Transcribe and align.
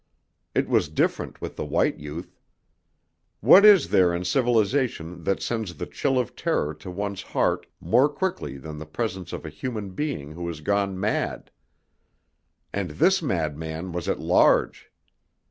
It 0.55 0.67
was 0.67 0.89
different 0.89 1.41
with 1.41 1.57
the 1.57 1.63
white 1.63 1.99
youth. 1.99 2.39
What 3.39 3.63
is 3.63 3.89
there 3.89 4.15
in 4.15 4.25
civilization 4.25 5.23
that 5.25 5.43
sends 5.43 5.75
the 5.75 5.85
chill 5.85 6.17
of 6.17 6.35
terror 6.35 6.73
to 6.73 6.89
one's 6.89 7.21
heart 7.21 7.67
more 7.79 8.09
quickly 8.09 8.57
than 8.57 8.79
the 8.79 8.87
presence 8.87 9.31
of 9.31 9.45
a 9.45 9.49
human 9.49 9.91
being 9.91 10.31
who 10.31 10.47
has 10.47 10.61
gone 10.61 10.99
mad? 10.99 11.51
And 12.73 12.89
this 12.97 13.21
madman 13.21 13.91
was 13.91 14.09
at 14.09 14.19
large! 14.19 14.91